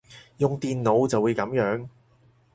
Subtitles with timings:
[0.37, 1.87] 用電腦就會噉樣